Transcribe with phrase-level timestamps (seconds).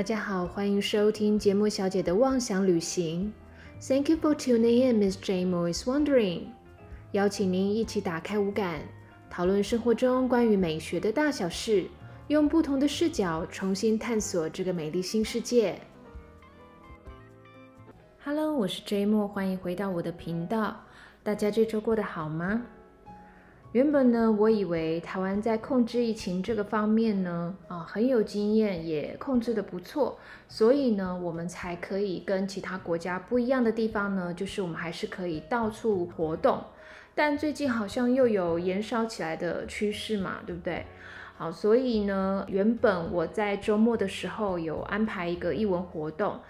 [0.00, 3.30] 大家好，欢迎收听节目小姐的妄想旅行。
[3.86, 6.44] Thank you for tuning in, Miss Jane is wondering。
[7.12, 8.80] 邀请您一起打开五感，
[9.28, 11.84] 讨论生活中关于美学的大小事，
[12.28, 15.78] 用不同的视角重新探索这个美丽新世界。
[18.24, 20.80] Hello，我是 J Mo，，欢迎回到我的频道。
[21.22, 22.62] 大家这周过得好吗？
[23.72, 30.18] 原本呢，我以为台湾在控制疫情这个方面呢，啊很有经验，也控制的不错，
[30.48, 36.64] 所以呢，我们才可以跟其他国家不一样的地方呢，就是我们还是可以到处活动。
[37.14, 40.86] 但最近好像又有延烧起来的趋势嘛，对不对？
[41.36, 46.40] 好，所以呢，原本我在周末的时候有安排一个译文活动。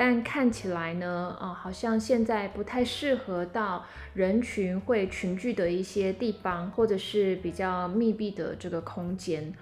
[0.00, 3.84] 但看起来呢，啊，好像现在不太适合到
[4.14, 9.52] 人群会群聚的一些地方，或者是比较密闭的这个空间，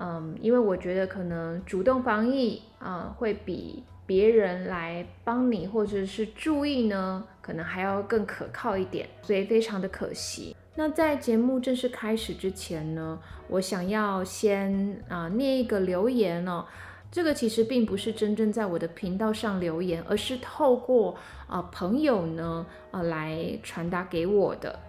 [0.00, 10.56] 嗯，因为我觉得可能主动防疫啊，会比别人来帮你或者是注意呢，可能还要更可靠一点，所以非常的可惜。
[10.74, 16.64] 那在节目正式开始之前呢，我想要先啊念一个留言哦。
[17.12, 21.14] 这个其实并不是真正在我的频道上留言，而是透过
[21.46, 24.80] 啊朋友呢啊来传达给我的。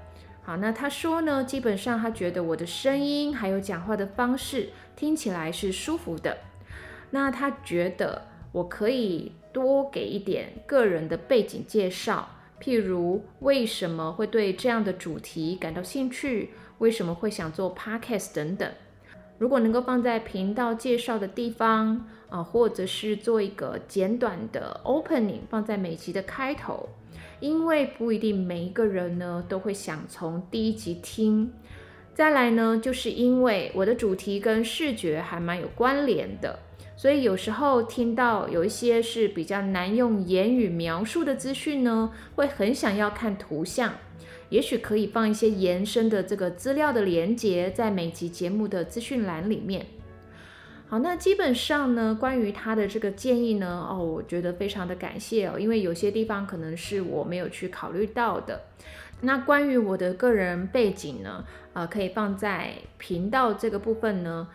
[0.41, 6.37] 好，那他说呢，基本上他觉得我的声音还有讲话的方式听起来是舒服的。
[7.11, 8.21] 那他觉得
[8.53, 12.29] 我可以多给一点个人的背景介绍，
[12.61, 18.71] 譬如为什么会对这样的主题感到兴趣，为什么会想做 podcast 等等。
[19.43, 26.87] 如果能够放在频道介绍的地方啊，或者是做一个简短的 opening，放在每集的开头，
[27.41, 31.51] 因为不一定每一个人呢都会想从第一集听。
[32.13, 36.57] 再来呢，就是因为我的主题跟视觉还蛮有关联的，
[36.95, 43.93] 所以有时候听到有一些是比较难用言语描述的资讯呢，会很想要看图像。
[44.53, 49.87] 也许可以放一些延伸的这个资料的连接在每集节目的资讯栏里面。
[50.87, 58.61] 好，那基本上呢，关于他的这个建议呢，哦，我觉得非常的感谢哦，因为有些地方可能是我没有去考虑到的。
[59.21, 61.43] 那关于我的个人背景呢，
[61.73, 64.47] 呃，可以放在频道这个部分呢。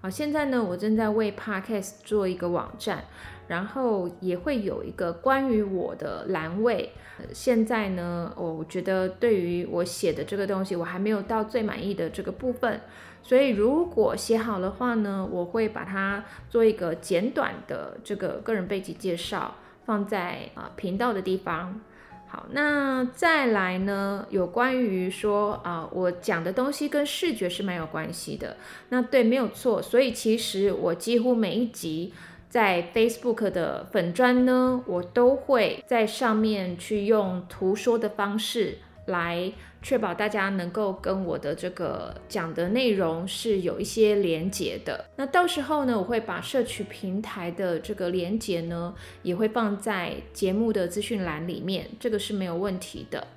[0.00, 3.02] 好，现在呢，我正在为 Podcast 做一个网站。
[3.48, 6.92] 然后也会有一个关于我的栏位。
[7.32, 12.80] 现在呢，我觉得对于我写的这个东西，我还没有到最满意的这个部分。
[13.22, 21.80] 所以如果写好的话呢，我会把它做一个简短的这个个人背景介绍，放在啊频道的地方。
[22.26, 28.56] 好，那再来呢，有关于说啊，我讲的东西跟视觉是蛮有关系的。
[28.88, 29.82] 那对，没有错。
[29.82, 32.12] 所以其实我几乎每一集。
[32.50, 45.04] 在 Facebook 的粉砖呢，我都会在上面去用图说的方式来确保大家能够跟我的这个讲的内容是有一些连结的。
[45.14, 53.28] 那到时候呢，我会把社区平台的这个连结呢，也会放在节目的资讯栏里面，这个是没有问题的。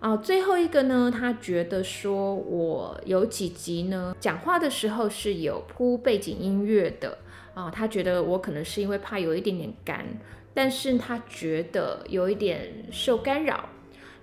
[0.00, 7.16] 啊，最后一个呢，他觉得说我有几集呢，讲话的时候是有铺背景音乐的。
[7.54, 10.04] 啊，他觉得我可能是因为怕有一点点干，
[10.52, 13.68] 但是他觉得有一点受干扰。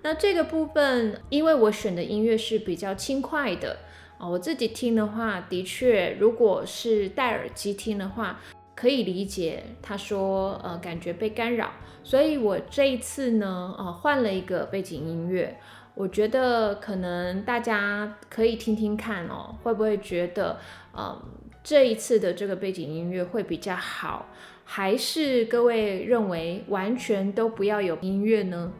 [0.03, 3.77] 那这个部分，因为我选的音乐是比较轻快的
[4.17, 8.39] 啊，我自己听的话，的确，如果是戴耳机听的话，
[8.75, 11.71] 可以理解他说呃感觉被干扰。
[12.03, 15.57] 所以我这一次呢，呃换了一个背景音乐，
[15.95, 20.59] 我觉得可能大家可以听听看哦，会不会觉得
[20.97, 21.21] 嗯。
[21.63, 24.29] 这一次的这个背景音乐会比较好，
[24.65, 28.71] 还是各位认为完全都不要有音乐呢？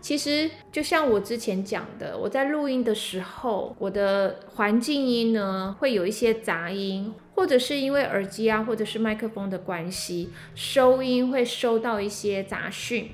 [0.00, 13.10] 其实就像我之前讲的，我在录音的时候，我的环境音呢会有一些杂音，或者是因为耳机啊，或者是麦克风的关系，收音会收到一些杂讯。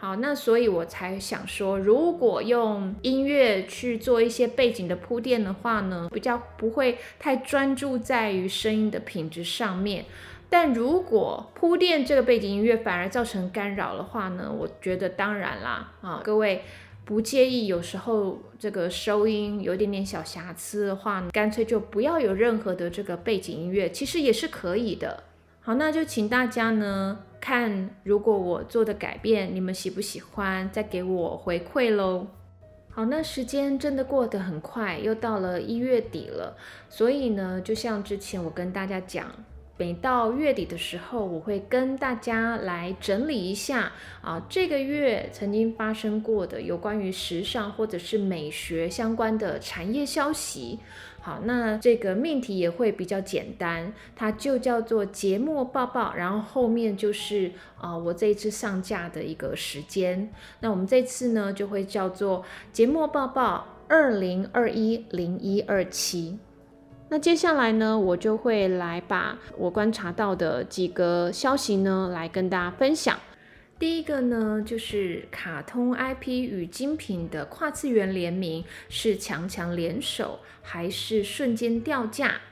[0.00, 10.06] 好，那所以我才想说，如果用音乐去做一些背景的铺垫的话呢，比较不会太专注在于声音的品质上面。
[10.48, 16.62] 但如果铺垫这个背景音乐反而造成干扰的话呢，我觉得当然啦，啊，各位
[17.04, 25.24] 不介意有时候这个收音有点点小瑕疵的话，干脆就不要有任何的这个背景音乐，其实也是可以的。
[25.70, 27.16] 好，那就请大家呢。
[27.40, 32.26] 看，如果我做的改变你们喜不喜欢，再给我回馈喽。
[32.88, 36.56] 好，那时间真的过得很快，又到了一月底了。
[36.88, 39.32] 所以呢，就像之前我跟大家讲，
[39.76, 50.80] 每到月底的时候，我会跟大家来整理一下啊，这个月曾经发生过的有关于时尚或者是美学相关的产业消息。
[51.22, 60.32] 好，那这个命题也会比较简单，它就叫做节目报报，然后后面就是啊，我这一次上架的一个时间。
[60.60, 66.38] 那我们这次呢，就会叫做节目报报二零二一零一二七。
[67.10, 73.18] 那接下来呢，我就会来把我观察到的几个消息呢，来跟大家分享。
[73.80, 82.42] 第一个呢，就是卡通 IP 与精品的跨次元联名是强强联手，还是瞬间掉价？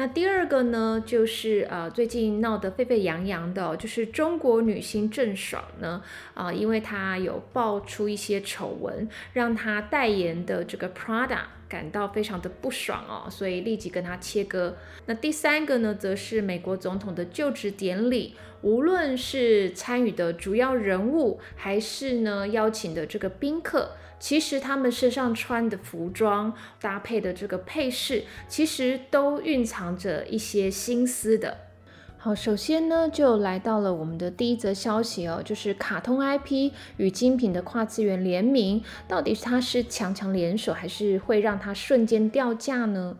[0.00, 6.02] 那第二个呢，就是呃最近闹得沸沸扬扬的，就是中国女星郑爽呢，
[6.32, 14.74] 啊，因为她有爆出一些丑闻，让她代言的这个 Prada 感到非常的不爽哦，所以立即跟她切割。
[15.04, 18.34] 那第三个呢，则是美国总统的就职典礼。
[18.62, 31.56] 无论是参与的主要人物，还是呢邀请的这个宾客，其实他们身上穿的服装搭配的这个配饰，其实都蕴藏着一些心思的。
[32.18, 43.16] 好，首先呢就来到了我们的第一则消息哦，就是卡通 IP 与精品的跨次元联名，到底它是强强联手，还是会让它瞬间掉价呢？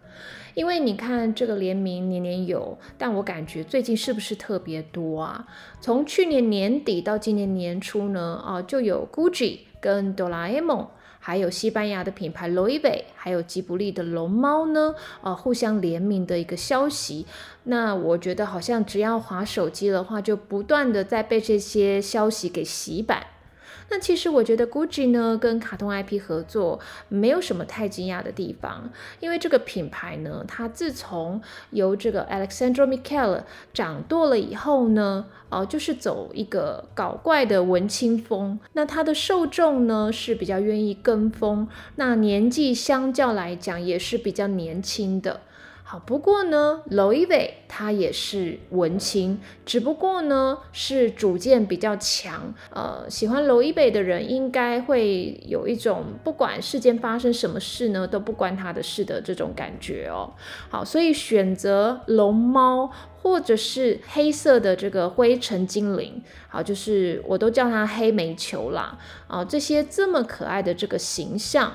[0.52, 5.46] 因为你看这个联名年年有，但我感觉最近是不是特别多啊？
[5.80, 10.86] 从去年年底到今年年初呢，啊，就有 Gucci 跟哆啦 A 梦，
[11.18, 17.26] 还有西班牙的品牌 Loewe，还有吉卜力的龙猫呢，呃，互相联名的一个消息。
[17.64, 23.26] 那我觉得好像只要划手机的话，就不断的在被这些消息给洗版。
[23.90, 26.78] 那其实我觉得 Gucci 呢跟卡通 IP 合作
[27.08, 33.42] 没有什么太惊讶的地方，因为这个品牌呢，它自从由这个 Alexandro Michele
[33.74, 38.58] 掌舵了以后呢，哦，就是走一个搞怪的文青风。
[38.74, 45.40] 那它的受众呢是比较愿意跟风，那年纪相较来讲也是比较年轻的。
[45.90, 52.54] 好，不过呢，Louis V 他也是文青，只不过呢是主见比较强。
[52.72, 60.32] 呃，喜欢 Louis V 的人应该会有一种不管世间发生什么事呢都不关他的事的这种感觉哦。
[60.68, 62.92] 好，所以选择龙猫
[63.22, 68.96] 或者是黑色的这个灰尘精灵，好，就是我都叫它黑煤球啦。
[69.26, 71.72] 啊，这些这么可爱的这个形象。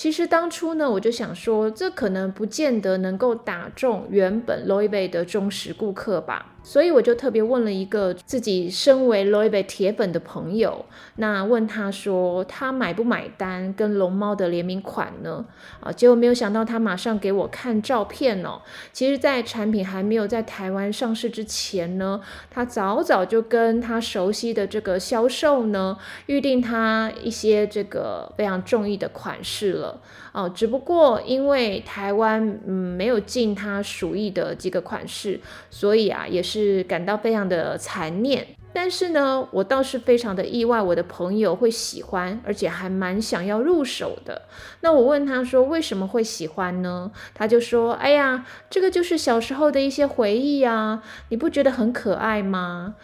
[0.00, 6.54] 其实当初呢，我就想说，这可能不见得能够打中原本 Loewe 的忠实顾客吧。
[6.62, 10.84] 所以我就特别问了一个自己身为 Louis V 铁粉的朋友，
[11.16, 15.46] 那问他说他买不买单跟龙猫的联名款呢？
[15.80, 18.60] 啊，结果没有想到他马上给我看照片哦。
[18.92, 22.20] 其实，在产品还没有在台湾上市之前呢，
[22.50, 25.96] 他早早就跟他熟悉的这个销售呢
[26.26, 30.00] 预定他一些这个非常中意的款式了。
[30.32, 35.40] 哦，只不过因为台湾嗯没有进他属意的几个款式，
[35.70, 38.46] 所以啊也是是感到非常的残念。
[38.72, 44.42] 但是呢，我倒是非常的意外，我的朋友会喜欢，而且还蛮想要入手的。
[44.80, 47.10] 那我问他说为什么会喜欢呢？
[47.34, 52.94] 他就说：哎呀，这个就是小时候的一些回忆啊，你不觉得很可爱吗？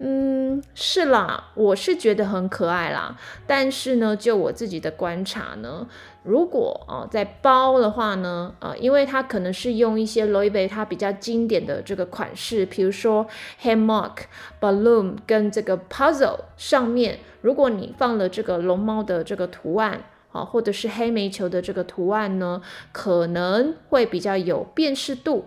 [0.00, 3.18] 嗯，是啦，我是觉得很可爱啦。
[3.48, 5.88] 但是呢，就我自己的观察呢，
[6.28, 13.26] 如果啊在包的话呢，呃，因为它可能是用一些 Louis 它比较经典的这个款式，比如说
[13.62, 14.24] Hammock、
[14.60, 22.60] Balloon 跟这个 Puzzle 上面，如果你放了这个龙猫的这个图案啊，或者是黑煤球的这个图案呢，
[22.92, 25.46] 可能会比较有辨识度。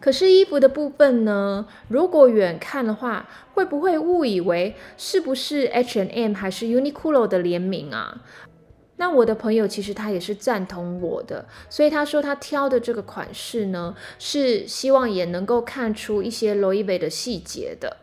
[0.00, 1.66] 可是衣服的部分呢？
[1.88, 8.20] 如果远看的话，会不会误以为是不是 H and M 还是 Uniqlo 的联名啊？
[9.00, 17.96] 那我的朋友其实他也是赞同我的，所以他说他挑的这个款式呢，是希望也能够看出一些罗伊贝的细节的。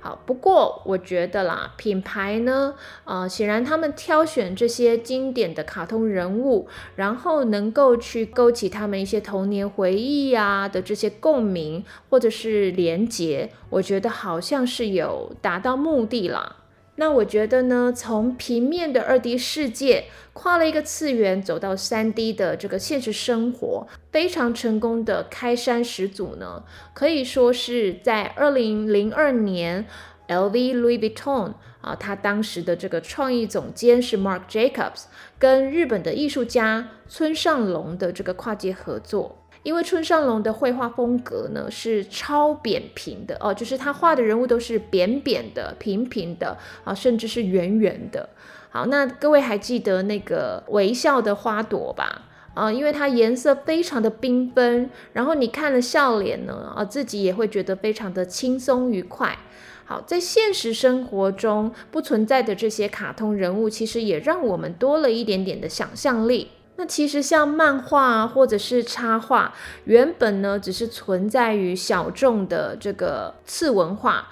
[0.00, 6.66] 好，不过我觉得啦，品牌呢，呃，显然他们挑选这些经典的卡通人物，
[6.96, 16.56] 然后能够去勾起他们一些童年回忆呀的这些共鸣或者是连结，我觉得好像是有达到目的啦。
[17.00, 20.04] 那我觉得呢，从平面的二 D 世界
[20.34, 29.86] 跨了一个次元，走到三 D 的这个现实生活，非常成功的开山始祖呢，可以说是在二零零二年
[30.28, 35.04] ，LV Louis Vuitton 啊，他当时的这个创意总监是 Mark Jacobs，
[35.38, 39.39] 跟日本的艺术家村上隆的这个跨界合作。
[39.62, 48.28] 因为村上隆的绘画风格呢是超扁平的哦，就是他画的人物都是扁扁的、平平的啊，甚至是圆圆的。
[48.70, 52.22] 好，那各位还记得那个微笑的花朵吧？
[52.54, 59.38] 啊，因为它颜色非常的缤纷，然后你看了笑脸呢，啊，自己也会觉得非常的轻松愉快。
[59.84, 66.48] 好，在现实生活中不存在的这些卡通人物，其实也让我们多了一点点的想象力。
[66.80, 69.52] 那其实像漫画或者是插画，
[69.84, 74.26] 原本呢只是存在于小众的这个次文化。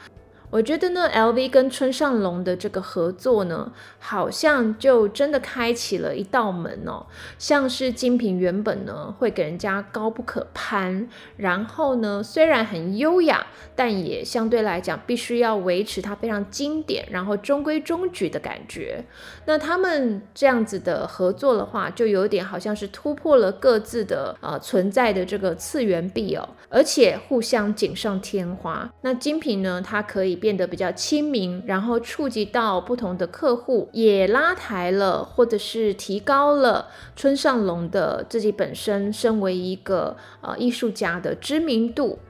[0.51, 7.05] 我觉得呢，LV 跟村上隆的这个合作呢，好像就真的开启了一道门哦。
[7.39, 19.05] 像是精品原本呢会给人家高不可攀，然后呢虽然很优雅，但也相对来讲必须要维持它非常经典，然后中规中矩的感觉。
[19.45, 28.91] 那他们这样子的合作的话，就有点好像是突破了各自的呃存在的这个次元壁哦，而且互相锦上添花。
[29.03, 30.38] 那精品呢，它可以。
[30.39, 42.21] 变得比较亲民，然后触及到不同的客户，也拉抬了或者是提高了村上隆的自己本身身为一个呃艺术家的知名度。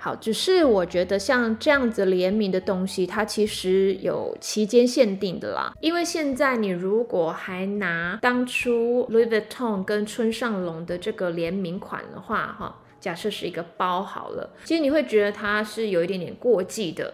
[0.00, 5.72] 好，只是我觉得像这样子联名的东西，它其实有期间限定的啦。
[5.80, 17.12] 因为现在你如果还拿当初 Louis Vuitton 跟村上隆的这个联名款的话，哈，假设是一个包好了，其实你会觉得它是有一点点过季的。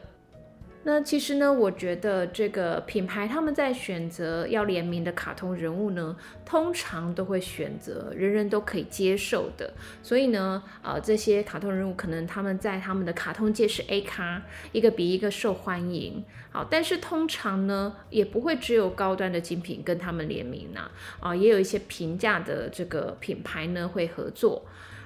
[0.87, 6.14] 那其实呢，我觉得这个品牌他们在选择要联名的卡通人物呢，
[6.45, 9.73] 通常都会选择人人都可以接受的。
[10.03, 16.23] 所以呢，呃，这些卡通人物可能他们在他们的卡通界是 A 咖，一个比一个受欢迎。
[16.50, 24.62] 好，但是通常呢，也不会只有高端的精品跟他们联名呐，啊，也有一些平价的这个品牌呢会合作。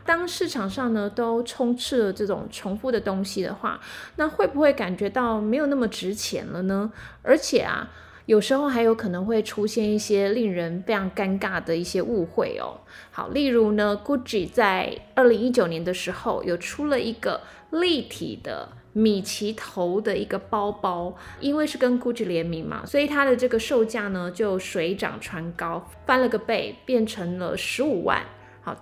[0.08, 3.78] 当市场上呢都充斥了这种重复的东西的话，
[4.16, 6.90] 那会不会感觉到没有那么值钱了呢？
[7.22, 7.90] 而且啊，
[8.24, 12.80] 有时候还有可能会出现一些令人非常尴尬的一些误会哦。
[13.10, 28.24] 好，例如呢，GUCCI 在二零一九年的时候有出了一个立体的米奇头的一个包包，因为是跟 GUCCI 联名嘛，所以它的这个售价呢就水涨船高，翻了个倍，变成了十五万。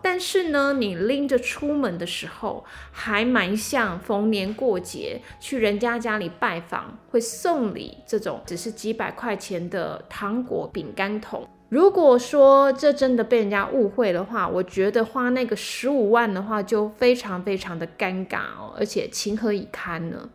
[0.02, 11.46] 但是呢，你拎着出门的时候，还蛮像逢年过节去人家家里拜访会送礼这种，只是几百块钱的糖果饼干桶。
[11.68, 20.28] 如果说这真的被人家误会的话，我觉得花那个十五万的话就非常非常的尴尬哦，而且情何以堪呢？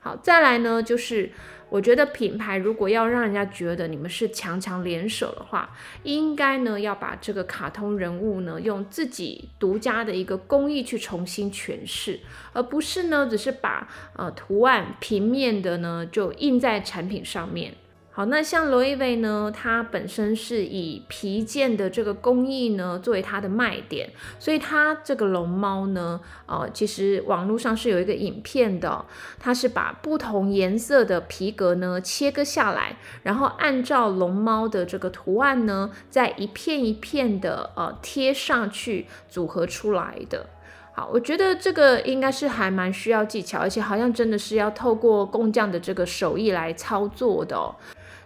[0.00, 1.32] 好，再来呢就是。
[1.70, 5.70] 我觉得品牌如果要让人家觉得你们是强强联手的话，
[6.02, 12.20] 应该呢要把这个卡通人物呢用自己独家的一个工艺去重新诠释，
[12.52, 17.74] 而不是呢只是把呃图案平面的呢就印在产品上面。
[18.18, 24.10] 好，那像罗意威呢，它本身是以皮件的这个工艺呢作为它的卖点，
[24.40, 29.04] 所以它这个龙猫呢，呃，其实网络上是有一个影片的，
[29.38, 40.44] 它是把不同颜色的皮革呢切割下来，然后按照龙猫的这个图案呢，再一片一片的呃贴上去组合出来的。
[40.92, 47.76] 好，我觉得这个应该是还蛮需要技巧，而且好像真的是要透过工匠的这个手艺来操作的。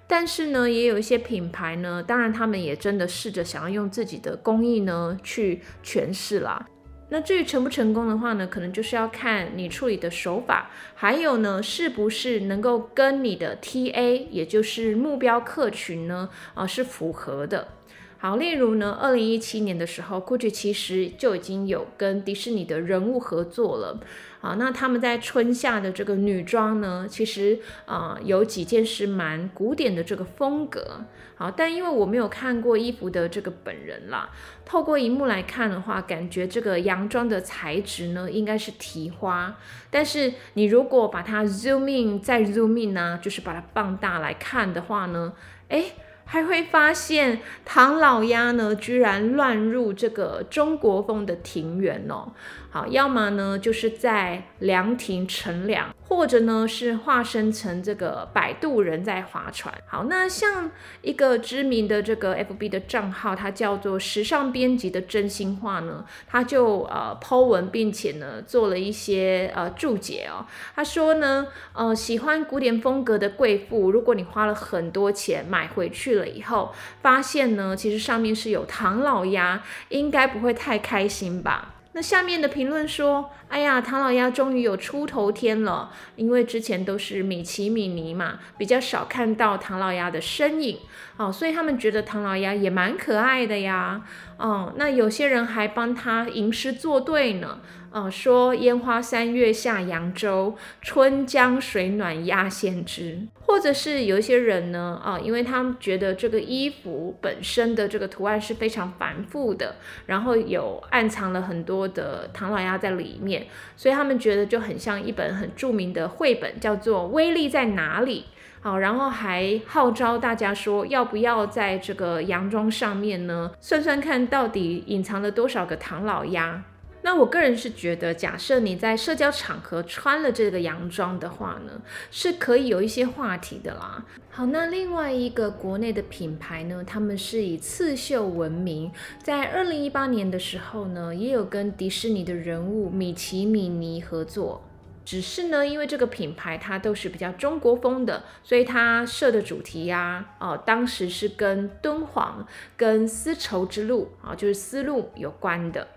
[0.07, 6.67] 但是呢，也有一些品牌呢，当然他们也真的试着想要用自己的工艺呢去诠释啦。
[7.09, 17.69] 那至于成不成功的话呢，可能就是要看你处理的手法，还有呢，是不是能够跟你的 TA，也就是目标客群呢，啊，是符合的。
[18.17, 24.01] 好，例如呢，二零一七年的时候，GUCCI 其实就已经有跟迪士尼的人物合作了。
[24.43, 31.07] 啊，那他们在春夏的这个女装呢，其实啊有几件是蛮古典的这个风格。
[31.37, 34.29] 好，但因为我没有看过衣服的这个本人啦，
[34.65, 39.57] 透过荧幕来看的话，感觉这个洋装的材质呢应该是提花。
[39.91, 45.33] 但是你如果把它 zoom in 再 zoom in 呢，就是把它放大来看的话呢，
[45.69, 45.85] 哎。
[46.25, 52.33] 还会发现唐老鸭呢，居然乱入这个中国风的庭园哦。
[52.75, 59.75] 好，要么呢就是在凉亭乘凉，或者呢是化身成这个摆渡人在划船。
[59.87, 60.71] 好，那像
[61.03, 70.47] 一个知名的这个 FB 的账号，它叫做时尚编辑的真心话呢，他就呃抛文，并且呢做了一些呃注解哦。
[70.75, 81.75] 他说呢，呃喜欢古典风格的贵妇，如果你花了很多钱买回去了以后，发现呢其实上面是有唐老鸭，应该不会太开心吧？
[81.95, 90.79] 那下面的评论说：“哎呀，唐老鸭终于有出头天了，因为之前都是米奇、米妮嘛，比较少看到唐老鸭的身影，
[91.19, 94.03] 哦，所以他们觉得唐老鸭也蛮可爱的呀。
[94.39, 97.61] 哦，那有些人还帮他吟诗作对呢。”
[97.93, 103.29] 哦，说烟花三月下扬州，春江水暖鸭先知。
[103.53, 118.21] 或者是有一些人呢，啊，因为他们觉得这个衣服本身的这个图案是非常繁复的，然后有暗藏了很多的唐老鸭在里面，所以他们觉得就很像一本很著名的绘本，叫做《威力在哪里》。
[118.63, 126.65] 好，然后还号召大家说，要不要在这个洋装上面呢，算算看到底隐藏了多少个唐老鸭。
[127.03, 134.05] 那我个人是觉得，假设你在社交场合穿了这个洋装的话呢，是可以有一些话题的啦。
[134.31, 138.91] 好，那另外一个国内的品牌呢，他们是以刺绣闻名，
[139.23, 144.63] 在二零一八年的时候呢，也有跟迪士尼的人物米奇、米妮合作。
[145.05, 155.89] 只是呢，因为这个品牌它都是比较中国风的，所以它设的主题呀，哦，当时是跟敦煌、跟丝绸之路啊，就是丝路有关的。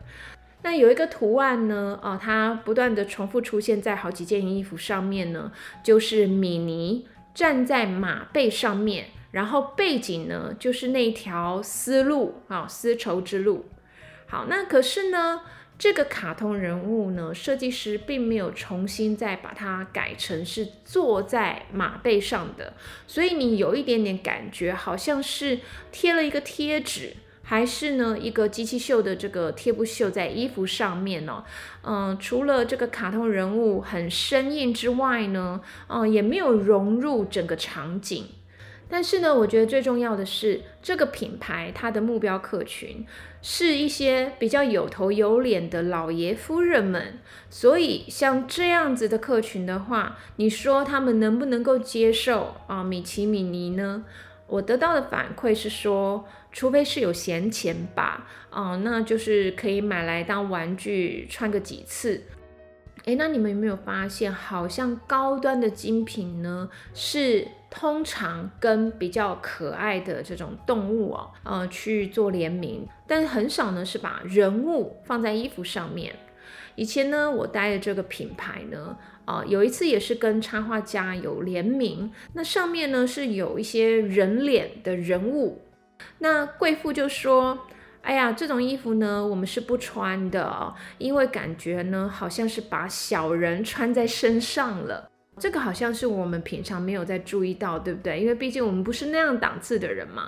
[0.65, 5.51] 那有一个图案呢，啊，它不断的重复出现在好几件衣服上面呢，
[5.83, 13.65] 就是米妮站在马背上面，然后背景呢就是那条丝路啊，丝绸之路。
[14.25, 15.41] 好，那可是呢，
[15.77, 22.73] 这个卡通人物呢，设计师并没有重新再把它改成是坐在马背上的，
[23.05, 25.59] 所以你有一点点感觉，好像是
[25.91, 27.17] 贴了一个贴纸。
[27.47, 31.43] 还是呢，一个机器绣的这个贴布绣在衣服上面哦，
[31.83, 38.25] 嗯，除了这个卡通人物很生硬之外呢，嗯，也没有融入整个场景。
[38.89, 43.05] 但是呢，我觉得最重要的是，这个品牌它的目标客群
[43.43, 47.19] 是一些比较有头有脸的老爷夫人们，
[47.51, 52.83] 所以像这样子的客群的话，你说他们能不能够接受啊？
[52.83, 54.03] 米奇米妮呢？
[54.47, 56.25] 我得到的反馈是说。
[56.55, 62.23] 除非是有闲钱吧，哦，那就是可以买来当玩具穿个几次。
[63.03, 76.15] 诶，那你们有没有发现，好像高端的精品呢，是通常跟比较可爱的这种动物哦，呃，去做联名，但很少呢是把人物放在衣服上面。
[76.75, 85.63] 以前呢，我待的这个品牌呢，啊，有一次也是跟插画家有联名，那上面呢是有一些人脸的人物。
[86.19, 87.67] 那贵妇就说
[88.01, 95.09] ：“哎呀，这种衣服呢，我们是不穿的，因为感觉呢，好像是把小人穿在身上了。
[95.37, 98.19] 这个好像是我们平常没有在注意到，对不对？
[98.19, 100.27] 因为毕竟我们不是那样档次的人嘛。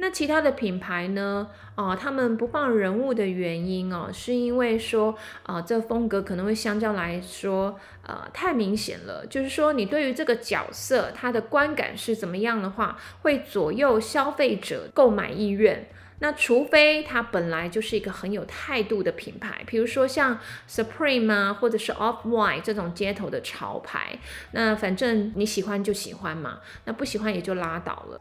[0.00, 1.48] 那其他的品牌呢？
[1.74, 9.26] 啊，他们不放人物的原因哦，是因为说，啊，这风格可能会相较来说，呃，太明显了。
[9.26, 15.88] 就是说，你对于这个角色他的观感是怎么样的话，会左右消费者购买意愿。
[16.20, 24.18] 那除非它本来就是一个很有态度的品牌，比如说像 Supreme 啊，或者是 Off White 这种街头的潮牌，
[24.50, 28.20] 那反正你喜欢就喜欢嘛，那不喜欢也就拉倒了。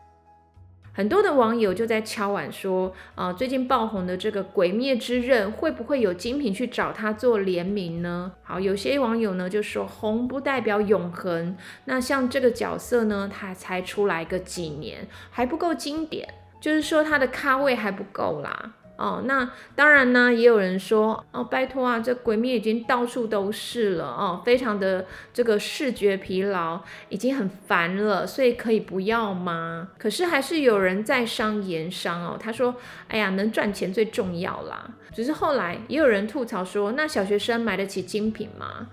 [0.98, 8.32] 很多的网友就在敲碗说，啊，最近爆红的这个《鬼灭之刃》会不会有精品去找他做联名呢？
[8.42, 11.56] 好，有些网友呢就说，红不代表永恒。
[11.86, 16.28] 那像这个角色呢，他才出来个几年，还不够经典，
[16.60, 18.74] 就是说他的咖位还不够啦。
[18.98, 29.90] 哦，那当然呢，也有人说，哦，拜托啊，这鬼灭已经到处都是了，哦，非常的这个视觉疲劳，已经很烦了，所以可以不要吗？
[30.00, 32.76] 可是还是有人在商言商哦，他说，
[33.08, 34.90] 哎呀，能赚钱最重要啦。
[35.14, 38.88] 只是后来也有人吐槽说，那小学生买得起精品吗？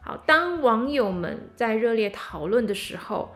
[0.00, 3.34] 好，当网友们在热烈讨论的时候，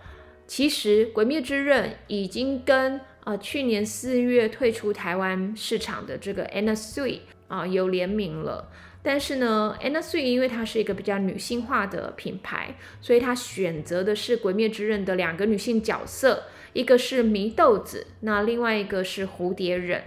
[0.51, 8.69] 其实《鬼灭之刃》已经跟啊，去年四月退出台湾市场的这个 Anna Sui 啊，有联名了。
[9.01, 20.03] 但是呢，Anna Sui 因为它是一个比较女性化的品牌，所以它选择的是《鬼灭之刃》的两个女性角色，一个是祢豆子，那另外一个是蝴蝶忍。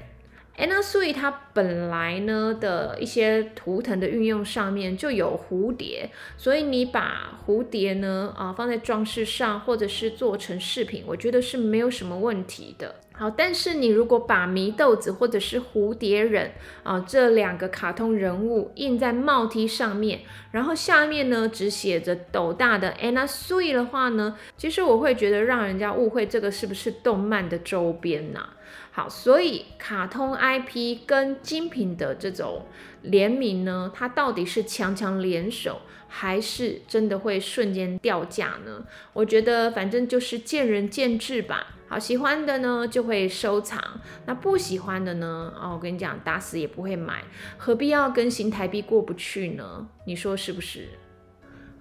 [0.56, 12.96] Anna Sui 它本来呢的一些图腾的运用上面就有蝴蝶，所以你把蝴蝶呢啊放在装饰上，或者是做成饰品，我觉得是没有什么问题的。
[13.16, 16.52] 好，但是你如果把祢豆子或者是蝴蝶忍
[16.84, 28.50] 啊这两个卡通人物印在帽 T 上面，然后下面呢只写着斗大的 Anna Sui 的话呢，其实我会觉得让人家误会这个是不是动漫的周边呐？
[28.95, 32.67] 好，所以卡通 IP 跟精品的这种
[33.01, 38.86] 联名呢，它到底是强强联手，还是真的会瞬间掉价呢？
[39.13, 41.75] 我觉得反正就是见仁见智吧。
[41.88, 47.23] 好，喜欢的呢就会收藏，那不喜欢的呢，哦，我跟你讲，打死也不会买，
[47.58, 49.88] 何必要跟新台币过不去呢？
[50.06, 50.88] 你说是不是？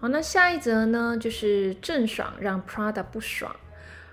[0.00, 3.54] 好，那下一则呢，就是郑爽让 Prada 不爽。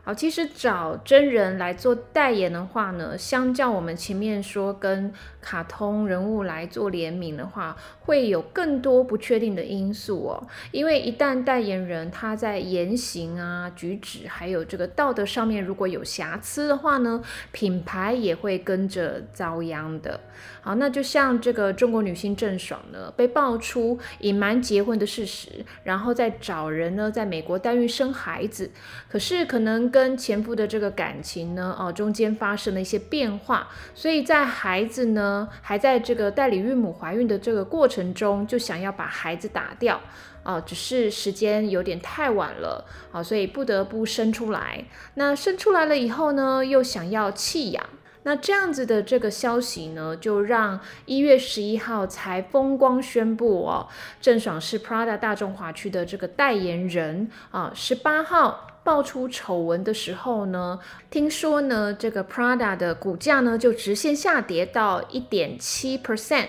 [0.09, 10.47] 好，其实找真人来做代言的话呢，相较我们前面说跟卡通人物来做联名的话，会有更多不确定的因素哦。
[10.71, 20.19] 因为一旦代言人他在言行啊、举止还有这个道德上面如果有瑕疵的话呢，品牌也会跟着遭殃的。
[20.61, 28.71] 好，那就像这个中国女星郑爽呢，被爆出隐瞒结婚的事实，然后再找人呢在美国代孕生孩子，
[29.07, 39.99] 可是可能跟跟前夫的这个感情呢，哦中间发生了一些变化，所以在孩子呢还在这个代理孕母怀孕的这个过程中，就想要把孩子打掉，
[40.43, 44.85] 哦，只是时间有点太晚了，啊，所以不得不生出来。
[45.15, 47.85] 那生出来了以后呢，又想要弃养。
[48.23, 53.87] 那这样子的这个消息呢，就让一月十一号才风光宣布哦，
[54.21, 57.71] 郑爽是 Prada 大中华区的这个代言人啊。
[57.73, 66.47] 十八号爆出丑闻的时候呢，听说呢，这个 Prada 的股价呢就直线下跌到一点七 percent。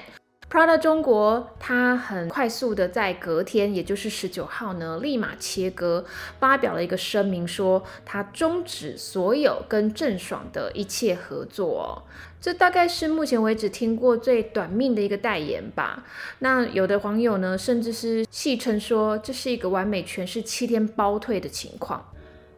[0.51, 6.05] Prada 中国，它很快速的在隔天，也就是十九号呢，立马切割，
[6.41, 12.03] 发表了一个声明，说它终止所有跟郑爽的一切合作。
[12.41, 16.05] 这大概是目前为止听过最短命的一个代言吧。
[16.41, 22.05] 那有的网友呢，甚至是戏称说，这是一个完美诠释七天包退的情况。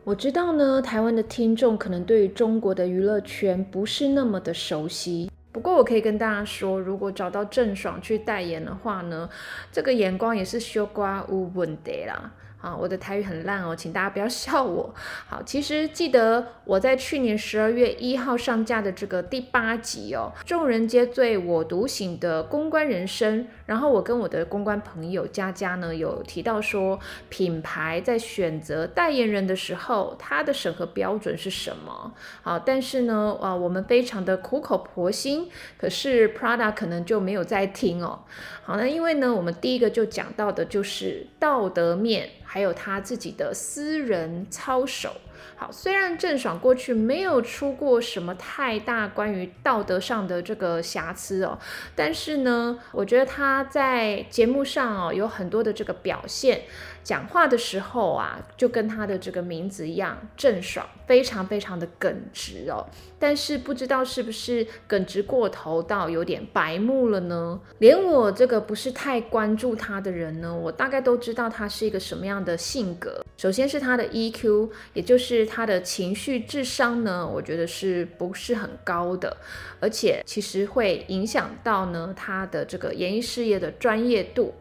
[0.04, 5.30] 我知道呢，台湾的听众可能对于中国的娱乐圈不是那么的熟悉。
[5.52, 9.30] 不过我可以跟大家说，如果找到郑爽去代言的话呢，
[9.70, 12.32] 这个眼光也是修瓜无问题啦。
[12.62, 14.94] 啊，我的台语很烂哦，请大家不要笑我。
[15.26, 23.48] 好，其实记得我在去年十二月一号上架的这个第八集哦，《众人皆醉我独醒》的公关人生。
[23.66, 32.14] 然后我跟我的公关朋友佳佳呢，有提到说，品牌在选择代言人的时候，它的审核标准是什么？
[32.42, 38.20] 好，但是呢，啊，我们非常的苦口婆心，可是 Prada 可能就没有在听哦。
[38.62, 42.30] 好，那因为呢，我们第一个就讲到的就是道德面。
[42.52, 45.16] 还有他自己的私人操守。
[45.56, 51.58] 好，虽然郑爽过去没有出过什么太大关于道德上的这个瑕疵哦，
[51.96, 56.60] 但是呢，我觉得他在节目上哦有很多的这个表现，
[57.02, 62.86] 讲话的时候啊，就跟他的这个名字一样，郑爽，非常非常的耿直哦。
[63.18, 67.60] 但是不知道是不是耿直过头到有点白目了呢？
[67.78, 73.24] 连我这个不是太关注他的人呢，我大概都知道他是一个什么样的性格。
[73.36, 79.36] 首先是他的 EQ，也就是他的情绪智商呢，我觉得是不是很高的，
[79.80, 84.54] 而且其实会影响到呢他的这个演艺事业的专业度。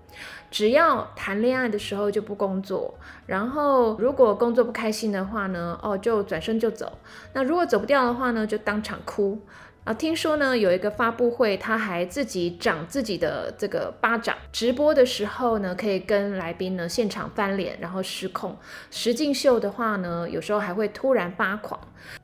[0.52, 2.94] 只要谈恋爱的时候就不工作，
[3.26, 7.00] 然后如果工作不开心的话呢，哦就转身就走。
[7.34, 9.40] 那如果走不掉的话呢，就当场哭。
[9.84, 14.36] 啊，听说呢有一个发布会，他还自己掌自己的这个巴掌。
[14.52, 18.56] 直播的时候呢，可以跟来宾呢现场翻脸，然后失控。
[18.92, 21.80] 实境秀的话呢，有时候还会突然发狂。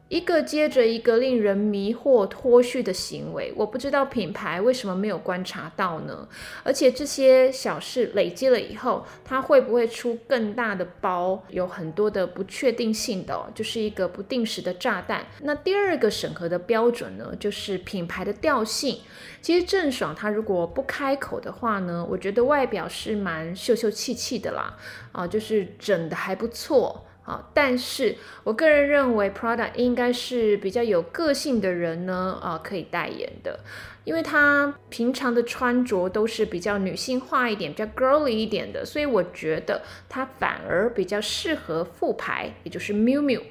[0.09, 6.27] 一个接着一个令人迷惑脱序的行为，我不知道品牌为什么没有观察到呢？
[6.63, 11.43] 而且这些小事累积了以后，它会不会出更大的包？
[11.49, 15.25] 有很多的不确定性的，就是一个不定时的炸弹。
[15.41, 18.99] 那第二个审核的标准呢，就是品牌的调性。
[19.41, 24.77] 其实郑爽她如果不开口的话呢，我觉得外表是蛮秀秀气气的啦，
[25.11, 27.03] 啊，就是整的还不错。
[27.27, 33.59] 啊，但是我个人认为，Prada 应该是比较有个性的人呢，啊，可以代言的，
[34.05, 43.41] 因为他平常的穿着都是比较女性化一点、比较 girly 一点的，所以我觉得他反而比较适合副牌，也就是 Miu Miu。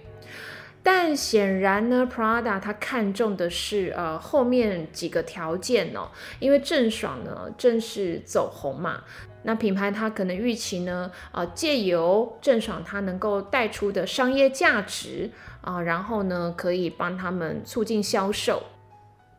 [0.83, 6.09] 但显然呢，Prada 它看重的是呃后面几个条件哦，
[6.39, 9.03] 因为郑爽呢正是走红嘛。
[9.47, 15.31] 那品牌它可能预期呢，呃，借由郑爽它能够带出的商业价值
[15.61, 18.61] 啊，然后呢，可以帮他们促进销售。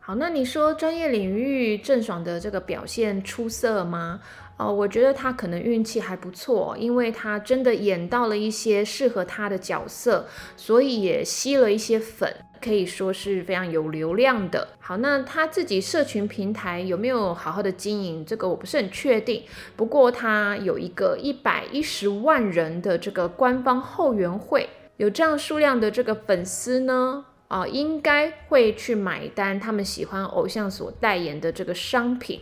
[0.00, 4.20] 好，那你说专业领域郑爽的这个表现出色吗？
[4.58, 14.66] 哦，我觉得他可能运气还不错，因为他真的演到了一些适合他的角色，所以也吸了一些粉，可以说是非常有流量的。
[14.80, 18.26] 好，那他自己社群平台有没有好好的经营？
[18.26, 19.44] 这个我不是很确定。
[19.76, 32.40] 不过他有一个一百一十万人的这个官方后援会，有这样数量的这个粉丝呢，啊，应该会去买单他们喜欢偶像所代言的这个商品。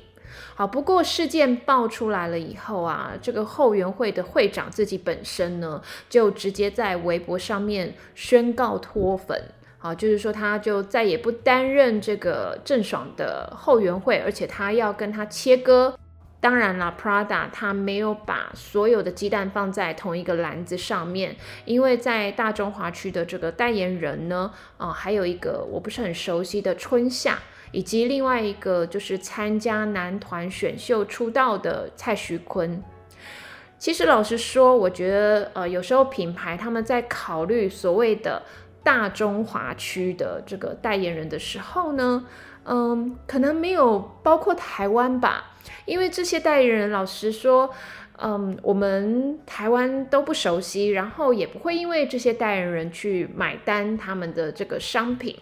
[0.54, 9.50] 好，不过事件爆出来了以后啊，这个后援会的会长自己本身呢，就直接在微博上面宣告脱粉。
[9.78, 15.98] 好，就是说他就再也不担任这个郑爽的后援会，而且他要跟他切割。
[16.38, 27.38] 当然了，Prada 他没有把所有的鸡蛋放在同一个篮子上面，因为在大中华区的这个代言人呢，啊，还有一个我不是很熟悉的春夏。
[27.72, 32.82] 以及另外一个就是参加男团选秀出道的蔡徐坤。
[33.78, 38.42] 其实老实说，我觉得呃，有时候品牌他们在考虑所谓的
[38.82, 42.24] 大中华区的这个代言人的时候呢，
[42.64, 47.70] 嗯，可能没有包括台湾吧，因为这些代言人，老实说，
[48.16, 55.38] 嗯，我们台湾都不熟悉，然后也不会因为这些代言人去买单他们的这个商品。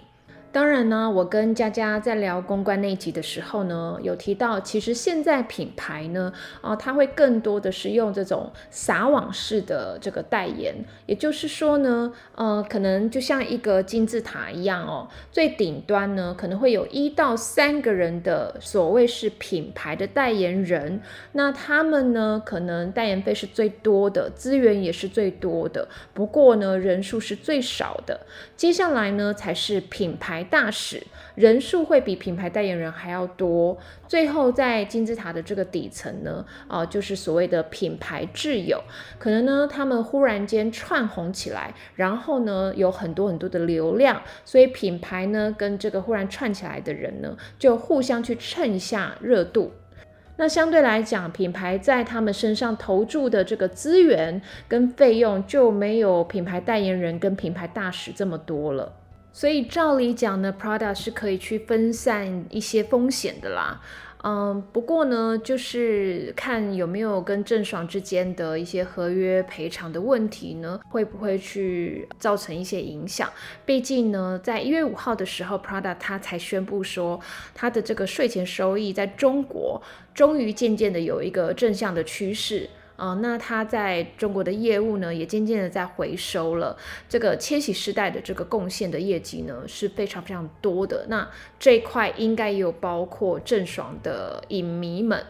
[0.54, 10.72] 当然呢，我跟佳佳在聊公关那一集的时候呢，有提到，其实现在品牌呢，啊，它会更多的是用这种撒网式的这个代言，
[11.06, 21.00] 也就是说呢，呃，可能就像一个金字塔一样哦，最顶端呢，可能会有一到三个人的所谓是品牌的代言人，
[21.32, 28.20] 那他们呢，可能代言费是最多的，资源也是最多的，不过呢，人数是最少的，
[28.56, 30.43] 接下来呢，才是品牌。
[30.44, 31.02] 大使
[31.34, 33.76] 人数会比品牌代言人还要多，
[34.06, 38.80] 最后在金字塔的这个底层呢，啊，就是所谓的品牌挚友，
[39.18, 49.72] 可能呢他们忽然间串红起来，然后呢有很多很多的流量，所以品牌呢跟这个忽然串起来的人呢，就互相去蹭一下热度。
[50.36, 58.92] 那相对来讲，品牌在他们身上投注的这个资源跟费用就没有品牌代言人跟品牌大使这么多了。
[59.34, 63.80] 所以照理讲呢，Prada 是可以去分散一些风险的啦。
[64.22, 73.28] 嗯，不过呢，就是看有没有跟郑爽之间的一些合约赔偿的问题呢，会不会去造成一些影响？
[73.66, 77.20] 毕竟呢，在一月五号的时候，Prada 它才宣布说，
[77.54, 79.82] 它的这个税前收益在中国
[80.14, 82.70] 终于渐渐的有一个正向的趋势。
[82.96, 86.76] 啊，那它在中国的业务呢，也渐渐的在回收了。
[87.08, 91.06] 这个千禧世代的这个贡献的业绩呢，是非常非常多的。
[91.08, 91.28] 那
[91.58, 95.24] 这一块应该也有包括郑爽的影迷们。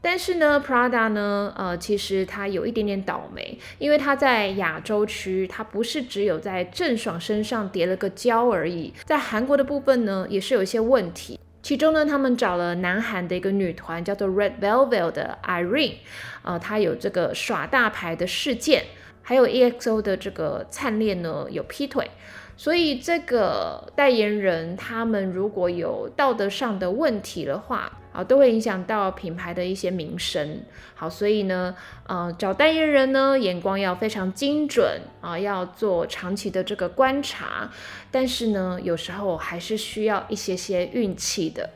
[0.00, 11.40] 但是呢，Prada 呢，呃，其实它有一点点倒霉，因为它在亚洲区，它不是只有在郑爽身上叠了个胶而已，在韩国的部分呢，也是有一些问题。
[11.60, 15.96] 其中呢，他们找了南韩的一个女团，叫做 Red Velvet 的 Irene，
[16.42, 18.84] 呃，她有这个耍大牌的事件，
[19.22, 22.10] 还有 EXO 的这个灿烈呢有劈腿。
[22.56, 30.60] 所以这个代言人他们如果有道德上的问题的话，啊，都会影响到品牌的一些名声。
[30.96, 31.72] 好，所以呢，
[32.08, 37.70] 呃，找代言人呢，眼光要非常精准啊，要做长期的这个观察。
[38.10, 41.70] 但是呢，有时候还是需要一些些运气的。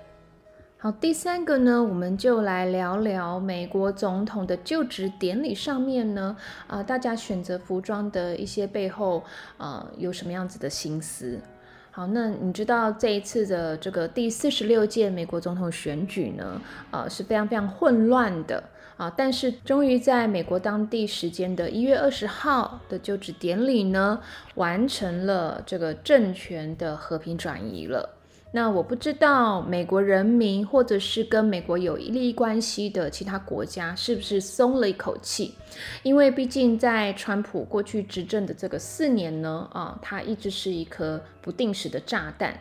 [0.79, 9.23] 好，第三个呢，我们就来聊聊美国总统的就职典礼上面呢，啊，大家选择服装的一些背后，
[9.59, 11.41] 呃，有什么样子的心思？
[11.95, 16.59] 好，那你知道这一次的这个第四十六届美国总统选举呢，
[16.91, 18.65] 呃，是非常非常混乱的
[18.97, 24.19] 啊，但是终于在美国当地时间的一月二十号的就职典礼呢，
[24.55, 28.09] 完成了这个政权的和平转移了。
[28.55, 35.55] 那我不知道美国人民，或者是跟美国有利益关系的其他国家，是不是松了一口气？
[36.03, 42.55] 因为毕竟在川普过去执政的这个四年呢，啊，他一直是一颗不定时的炸弹。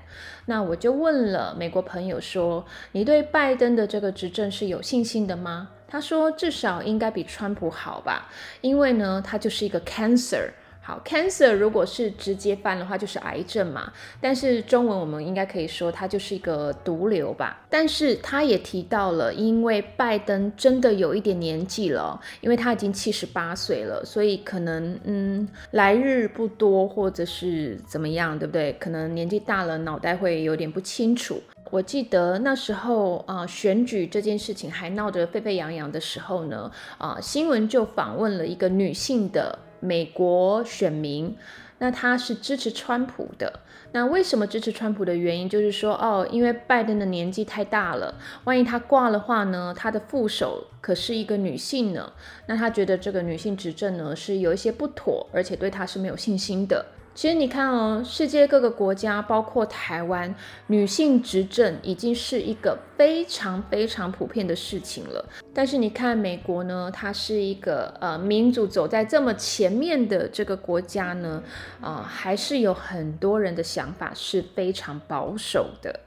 [0.45, 8.29] 那我就问了美国朋友说：“你对拜登的这个执政是有信心的吗？”他说：“至少应该比川普好吧，
[8.61, 10.51] 因为呢，他就是一个 cancer。”
[10.91, 13.89] 好，cancer 如果是直接翻的话，就是癌症嘛。
[14.19, 17.61] 但是中文我们应该可以说它就是一个毒瘤吧。
[17.69, 28.73] 但是他也提到了，因为拜登真的有一点年纪了，因为他已经七十八岁了，所以可能嗯来日不多，或者是怎么样，对不对？
[28.73, 31.41] 可能年纪大了，脑袋会有点不清楚。
[31.69, 41.35] 我记得那时候啊，选举这件事情还闹得沸沸扬扬的时候呢，啊，新闻就访问了一个女性的美国选民。
[41.83, 48.13] 那他是支持川普的，那为什么支持川普的原因就是说，哦，因为拜登的年纪太大了，
[48.43, 52.13] 万一他挂的话呢，他的副手可是一个女性呢，
[52.45, 56.85] 那他觉得这个女性执政呢是有一些不妥，而且对他是没有信心的。
[57.13, 60.33] 其实你看哦，世界各个国家，包括台湾，
[60.67, 65.23] 女性执政已经是一个非常非常普遍的事情了。
[65.53, 71.43] 但是你看美国呢，它是一个呃民主走在这么前面的这个国家呢，
[71.81, 75.99] 啊，还是有很多人的想法是非常保守的。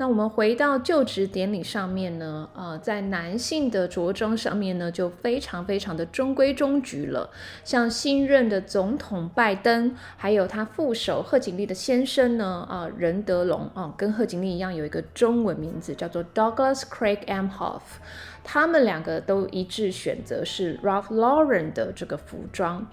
[0.00, 7.28] 那我们回到就职典礼上面呢，呃，在男性的着装上面呢，就非常非常的中规中矩了。
[7.64, 17.82] 像新任的总统拜登，还有他副手贺锦丽的先生呢，啊，任德龙啊，跟贺锦丽一样有一个中文名字叫做 Douglas Craig Amhoff。
[18.42, 22.86] 他们两个都一致选择是 Ralph Lauren 的这个服装，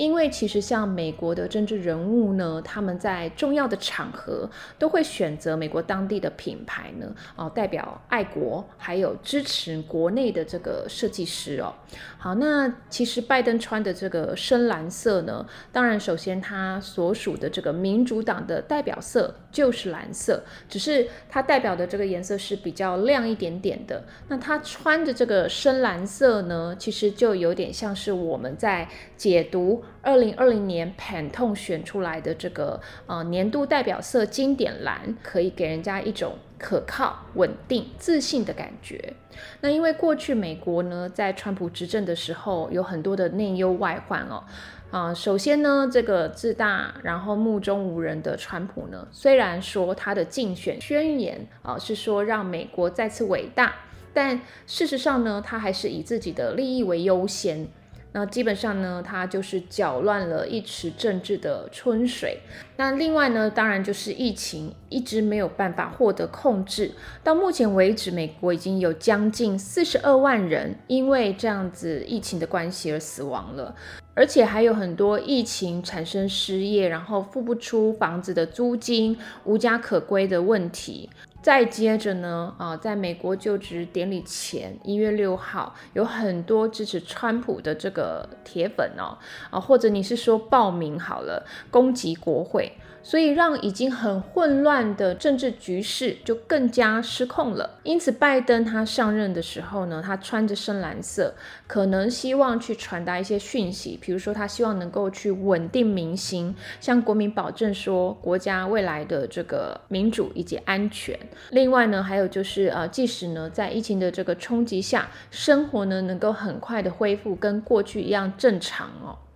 [0.00, 11.72] 因为其实像美国的政治人物呢，他们在重要的场合都会选择美国当地的品牌呢，哦，代表爱国，还有支持国内的这个设计师哦。
[12.18, 24.04] 好，那其实拜登穿的这个深蓝色呢，当然首先他所属的这个民主党的代表色就是蓝色，只是它代表的这个颜色是比较亮一点点的。
[24.28, 24.90] 那他穿。
[24.90, 28.88] 穿着这个深蓝色呢，其实就有点像是我们在
[29.20, 39.12] 解读二零二零年 Pantone 选出来的这个呃年度代表色经典蓝，可以给人家一种可靠、稳定、自信的感觉。
[39.60, 44.42] 那因为过去美国呢，在川普执政的时候，有很多的内忧外患哦。
[44.90, 53.74] 啊，首先呢，这个自大然后目中无人的川普呢，虽然说他的竞选宣言啊是说让美国再次伟大。
[54.14, 57.68] 但事实上呢，他还是以自己的利益为优先。
[58.12, 62.40] 那基本上呢，它就是搅乱了一池政治的春水。
[62.76, 66.92] 那另外呢，当然就是疫情一直没有办法获得控制。
[67.22, 73.74] 到目前为止，美国已经有将近四十二万人因为这样子疫情的关系而死亡了，
[74.14, 81.08] 而且还有很多疫情产生失业，然后付不出房子的租金、无家可归的问题。
[81.42, 89.16] 再接着呢，啊，在美国就职典礼前，一月六号，有很多支持川普的这个铁粉哦，
[89.50, 92.72] 啊，或者你是说报名好了，攻击国会。
[93.02, 97.78] 所以让已经很混乱的政治局势就更加失控了。
[97.82, 101.34] 因此，拜登他上任的时候呢，他穿着深蓝色，
[101.66, 111.18] 可能希望去传达一些讯息，比如说他希望能够去稳定民心，向国民保证说国家未来的这个民主以及安全。
[111.50, 119.29] 另外呢，还有就是呃，即使呢在疫情的这个冲击下，生活呢能够很快的恢复跟过去一样正常哦。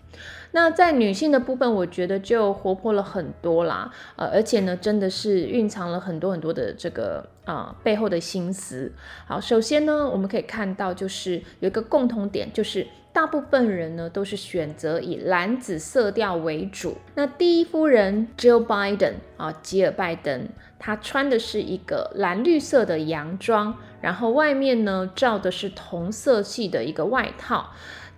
[0.57, 8.93] 那在女性的部分，我觉得就活泼了很多啦，呃，而且呢，真的是蕴藏了很多很多的这个啊背后的心思。
[9.27, 16.99] 好，首先呢，我们可以看到就是有一个共同点，就是大部分人呢都是选择以蓝紫色调为主。
[17.17, 27.73] 那第一夫人 Jill Biden 啊，吉尔拜登，她穿的是一个蓝绿色的洋装，然后外面呢罩的是同色系的一个外套。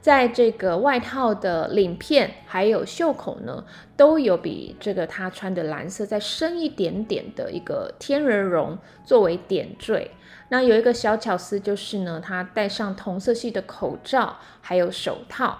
[0.06, 3.64] 在这个外套的领片还有袖口呢，
[3.96, 10.12] 都有比这个他穿的蓝色再深一点点的一个天鹅绒作为点缀。
[10.48, 15.58] 那有一个小巧思就是呢，他戴上同色系的口罩还有手套。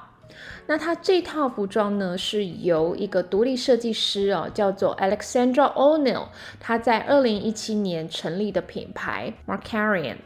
[0.69, 6.29] 那他这套服装呢，是由一个独立设计师哦，叫做 Alexandra O'Neill，
[6.61, 10.19] 他在二零一七年成立的品牌 Marcarian。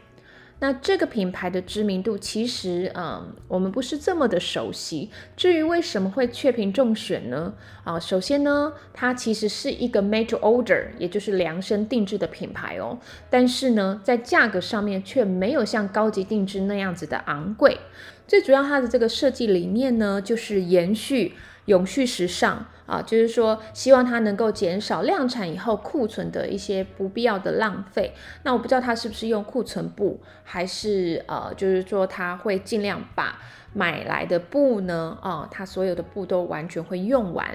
[0.61, 5.09] 那这个品牌的知名度其实，嗯，我们不是这么的熟悉。
[5.35, 7.51] 至于为什么会雀屏中选呢？
[7.83, 12.99] 啊，首先呢，它其实是一个 made to order，也就是量身定制的品牌哦。
[13.27, 17.79] 但是呢，在价格上面却没有像高级定制那样子的昂贵。
[18.27, 21.33] 最主要它的这个设计理念呢，就是延续。
[21.65, 28.13] 永续时尚啊，就是说希望它能够减少量产以后库存的一些不必要的浪费。
[28.43, 33.39] 那我不知道它是不是用库存布，还是呃，就是说它会尽量把
[33.73, 37.47] 买来的布呢，啊，它所有的布都完全会用完。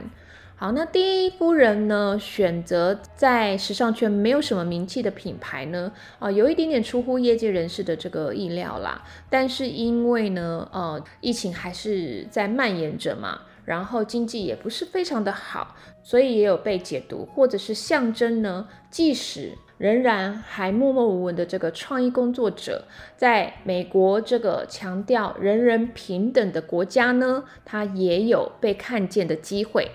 [0.58, 9.02] 好，那第一夫人呢，选择在时尚圈没有什么名气的品牌呢，啊，有一点点出乎业界人士的这个意料啦。
[9.28, 13.40] 但是因为呢，呃，疫情还是在蔓延着嘛。
[13.66, 18.66] 然后经济也不是非常的好，所以也有被解读或者是象征呢。
[18.90, 22.84] 即使仍然还默默无闻的这个创意工作者，
[23.16, 29.90] 在美国这个强调人人平等的国家呢，他也有被看见的机会。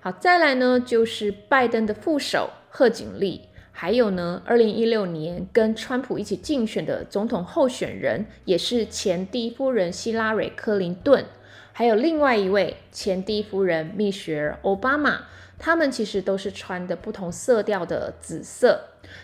[0.00, 11.24] 好，再来呢就是拜登的副手贺锦丽，还有呢，二零一六年跟川普一起竞选的总统候选人，也是前第一夫人希拉蕊·克林顿，
[11.72, 15.22] 还有另外一位前第一夫人蜜雪儿·奥巴马。
[15.58, 18.80] 他们其实都是穿的不同色调的紫色，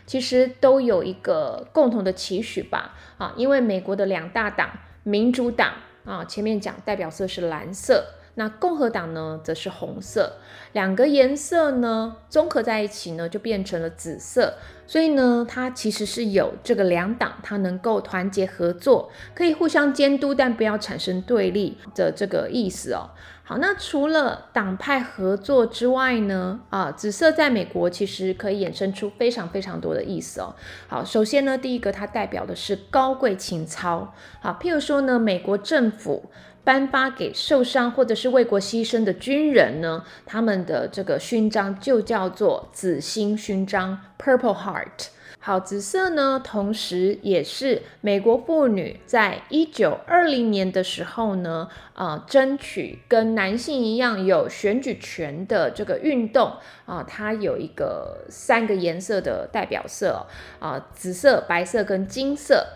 [0.07, 4.71] 其实都有一个共同的期许吧，啊，因为美国的两大党，
[5.03, 5.73] 民主党
[6.05, 8.05] 啊，前面讲代表色是蓝色。
[8.39, 10.34] 那共和党呢，则是红色，
[10.72, 14.55] 两个颜色呢综合在一起呢，就变成了紫色。
[14.86, 23.11] 所以呢，它其实是有这个两党，它能够团结合作，可以互相监督，但不要产生对立的这个意思哦。
[23.43, 30.55] 好，那除了党派合作之外呢，啊，紫色在美国其实可以衍生出非常非常多的意思哦。
[30.86, 34.14] 好，首先呢，第一个它代表的是高贵情操。
[34.41, 36.30] 好，譬如说呢，美国政府。
[36.69, 45.07] 颁发给受伤或者是为国牺牲的军人呢，他们的这个勋章就叫做紫心勋章 （Purple Heart）。
[45.39, 56.53] 好，紫色呢，同时也是美国妇女在一九二零年的时候呢，啊，争取跟男性一样有选举权的这个运动
[56.85, 60.27] 啊，它有一个三个颜色的代表色
[60.59, 62.66] 啊，紫色、白色跟金色。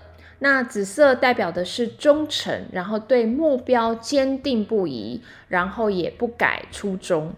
[0.45, 7.32] 那紫色代表的是忠诚，然后对目标坚定不移，然后也不改初衷。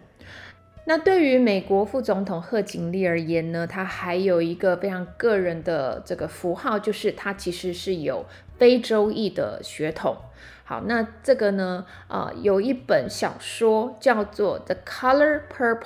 [0.86, 8.24] 那对于美国副总统贺锦丽而言呢，他还有一个非常个人的这个符号，就是他其实是有
[8.56, 10.16] 非洲裔的血统。
[10.66, 11.84] 好，那这个呢？
[12.08, 15.82] 啊，有一本小说叫做《The Color Purple》，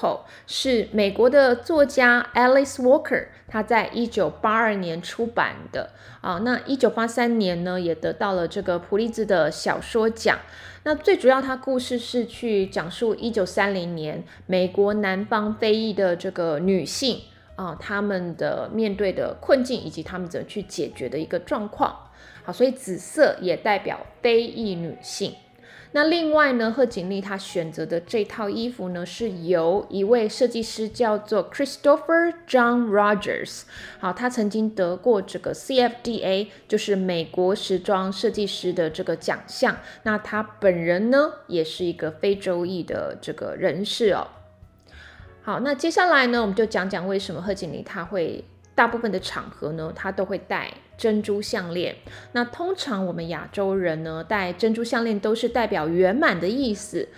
[0.47, 5.91] 是美国的作家 Alice Walker，他在一九八二年出版的。
[6.21, 10.39] 啊，那一九八三年呢，也得到了这个普利兹的小说奖。
[10.83, 17.21] 那最主要，它故事是去讲述一九三零年美国南方非裔的这个女性
[17.55, 21.97] 啊，他们的面对的困境以及他们怎么去解决的一个状况。
[22.43, 25.35] 好，所以紫色也代表非裔女性。
[25.93, 33.63] 那另外呢，贺锦丽她选择的这套衣服呢，是由一位设计师叫做 Christopher John Rogers。
[33.99, 39.79] 好，他曾经得过这个 CFDA，就是美国时装设计师的这个奖项。
[40.03, 44.29] 那他本人呢，也是一个非洲裔的这个人士哦。
[45.43, 48.45] 好，那接下来呢，我们就讲讲为什么贺锦丽她会。
[48.75, 51.97] 大部分的场合呢，她都会戴珍珠项链。
[52.33, 57.09] 那通常我们亚洲人呢，戴珍珠项链都是代表圆满的意思。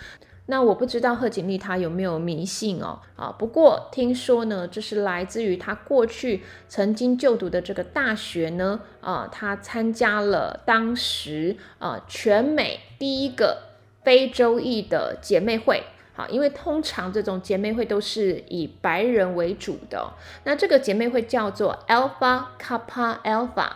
[0.47, 3.31] 那我不知道贺锦丽她有没有迷信哦啊？
[3.39, 13.63] 不过听说呢，这是来自于她过去曾经就读的这个大学呢啊，她参加了当时啊全美第一个
[14.03, 15.85] 非洲裔的姐妹会。
[16.21, 20.13] 啊，因为通常这种姐妹会都是以白人为主的，
[20.45, 23.71] 那这个姐妹会叫做 Alpha Kappa Alpha。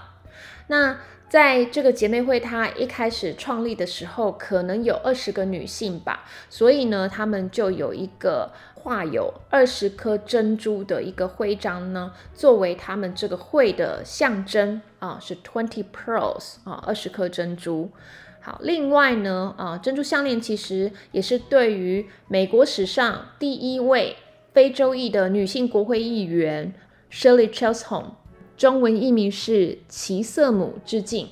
[0.66, 17.90] 那在这个姐妹会，它一开始创立的时候，可能有二十个女性吧，所以呢，他们就有一个画有二十颗珍珠的一个徽章呢，作为他们这个会的象征啊，是 Twenty Pearls 啊，二十颗珍珠。
[18.46, 24.16] 好，另外呢，啊，珍珠项链其实也是对于美国史上第一位
[24.52, 26.74] 非洲裔的女性国会议员
[27.10, 28.04] Shirley Chisholm，
[28.58, 31.30] 中文译名是齐瑟姆致敬。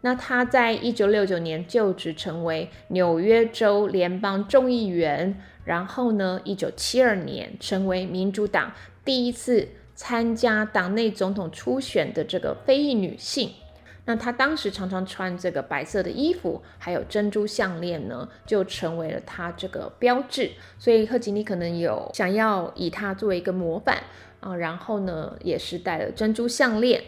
[0.00, 8.72] 那她在一九六九年就职成为纽约州联邦众议员，然后呢，一九七二年成为民主党
[9.04, 13.50] 第一次参加党内总统初选的这个非裔女性。
[14.06, 20.50] 那他当时常常穿这个白色的衣服，还有珍珠项链呢，就成为了他这个标志。
[20.78, 24.02] 所以贺锦丽可能有想要以她作为一个模板
[24.40, 27.02] 啊，然后呢，也是戴了珍珠项链。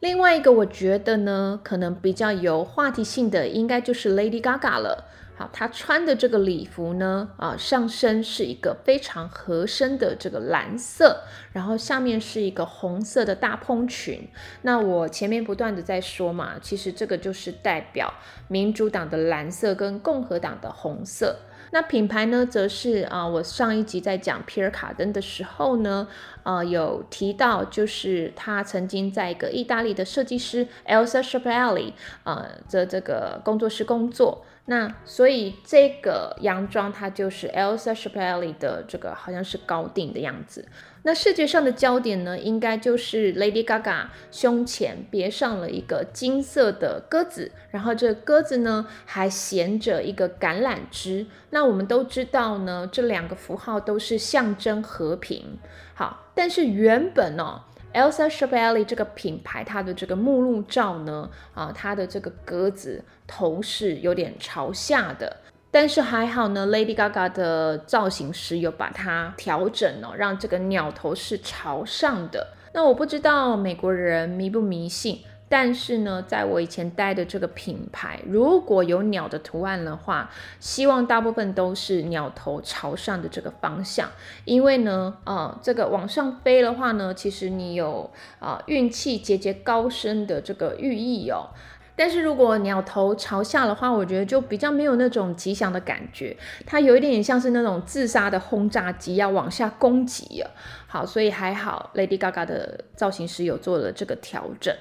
[0.00, 5.04] 另外一个，我觉得呢，可能比较有话题性的，应该就是 Lady Gaga 了。
[5.36, 14.28] 好，她穿的这个礼服呢，啊，上身是一个非常合身的这个蓝色，然后下面是一个红色的大蓬裙。
[14.62, 18.14] 那我前面不断的在说嘛，其实这个就是代表
[18.46, 21.36] 民主党的蓝色跟共和党的红色。
[21.72, 26.06] 那品牌呢，则是啊，我上一集在讲皮尔卡登的时候呢，
[26.44, 31.92] 呃，有提到，就是他曾经在一个意大利的设计师 Elsa Schiaparelli
[32.22, 34.44] 呃的这个工作室工作。
[34.66, 40.66] 那所以这个洋装它就是 Elsa Schiaparelli 的这个好像是高定的样子。
[41.02, 51.26] 那视觉上的焦点呢，应该就是 Lady Gaga 胸前别上了一个金色的鸽子，然后这鸽子呢还衔着一个橄榄枝。
[51.50, 55.58] 那我们都知道呢，这两个符号都是象征和平。
[55.94, 65.36] 好，但是原本哦，Elsa Schiaparelli 这个品牌它的这个目录照呢，啊，它的这个鸽子头是有点朝下的。
[65.70, 72.54] 但是还好呢，Lady Gaga 的造型师有把它调整哦，让这个鸟头是朝上的。
[72.72, 80.28] 那我不知道美国人迷不迷信，但是呢，在我以前待的这个品牌，如果有鸟的图案的话，
[80.58, 84.10] 希望大部分都是鸟头朝上的这个方向，
[84.44, 91.50] 因为呢，呃，这个往上飞的话呢，其实你有啊运气节节高升的这个寓意哦。
[91.96, 96.36] 但是如果鸟头朝下的话，我觉得就比较没有那种吉祥的感觉，
[96.66, 100.50] 它有一点像是那种自杀的轰炸机要往下攻击啊。
[100.88, 104.74] 好，所以还好，Lady Gaga 的造型师有做了这个调整。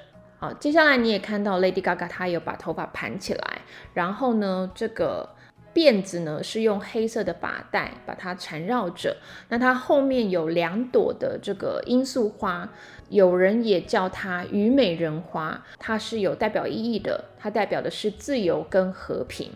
[0.44, 3.62] 好，接下来你也看到 Lady Gaga 她有把头发盘起来，
[3.94, 5.30] 然后呢，这个。
[5.74, 9.18] 辫子呢是用黑色的发带把它缠绕着，
[9.50, 12.70] 那它后面有两朵的这个罂粟花，
[13.10, 19.50] 有人也叫它虞美人花，它是有代表意义的，它代表的是自由跟和平。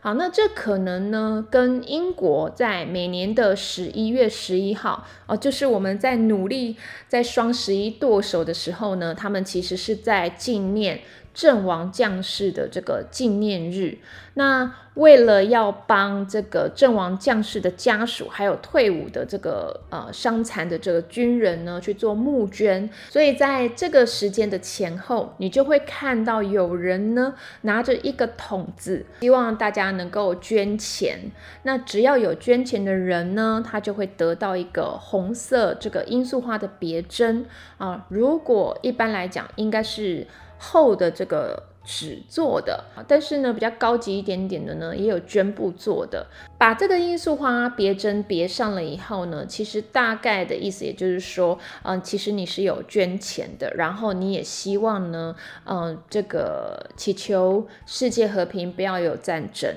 [0.00, 6.76] 好，那这可能呢跟英国在每年的十一月十一号哦，就是我们在努力
[7.06, 11.00] 在双十一剁手的时候呢，他们其实是在纪念。
[11.40, 13.96] 阵亡将士的这个纪念日，
[14.34, 27.32] 那为了要帮这个阵亡将士的家属，还有退伍的这个呃伤残的这个军人呢去做募捐，所以在这个时间的前后，你就会看到有人呢
[27.62, 31.30] 拿着一个桶子，希望大家能够捐钱。
[31.62, 37.46] 那只要有捐钱的人呢，他就会得到一个红色这个罂粟花的别针
[37.78, 38.04] 啊。
[38.10, 40.26] 如果一般来讲，应该是。
[40.62, 46.26] 厚的这个纸做的，但是呢，比较高级一点点的呢，也有绢布做的。
[46.58, 55.34] 把这个罂粟花别针别上了以后呢，其实大概的意思也就是说，嗯，其实你是有捐钱的，然后你也希望呢，
[55.64, 59.74] 嗯，这个祈求世界和平，不要有战争。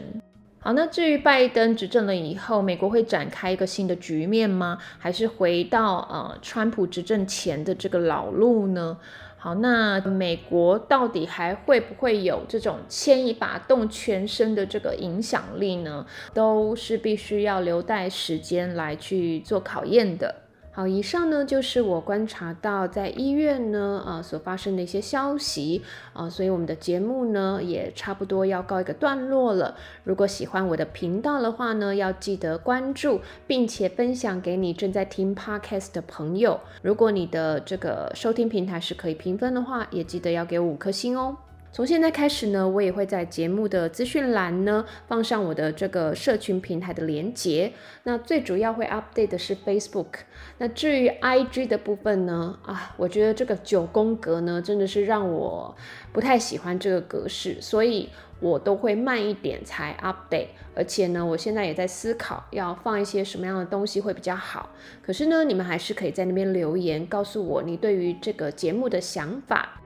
[0.59, 4.77] 好，那至于拜登执政了以后，美国会展开一个新的局面吗？
[4.97, 8.97] 还是回到呃川普执政前的这个老路呢？
[9.43, 16.05] 好，那美国到底还会不会有这种牵一把动全身的这个影响力呢？
[16.33, 20.42] 都是必须要留待时间来去做考验的。
[20.75, 29.75] 好，以上呢就是我观察到在医院呢，呃，所发生的一些消息啊，所以我们的节目呢也差不多要告一个段落了。
[30.03, 36.59] 如果喜欢我的频道的话呢，要记得关注，并且分享给你正在听 podcast 的朋友。
[36.81, 41.37] 如果你的这个收听平台是可以评分的话，也记得要给我五颗星哦。
[41.73, 47.73] 从现在开始呢，我也会在节目的资讯栏呢放上我的这个社群平台的连接。
[48.03, 50.19] 那最主要会 update 的是 Facebook。
[50.59, 55.75] 那至于 IG 的部分呢，啊，我觉得这个九宫格呢真的是让我
[56.11, 58.07] 不太喜欢这个格式，所以
[58.39, 60.49] 我都会慢一点才 update。
[60.75, 64.69] 而且呢，我现在也在思考要放一些什么样的东西会比较好。
[65.01, 69.79] 可是呢，你们还是可以在那边留言告诉我你对于这个节目的想法。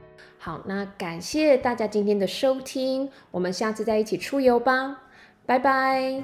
[0.48, 4.98] 好，那感谢大家今天的收听，我们下次再一起出游吧，
[5.46, 6.24] 拜拜。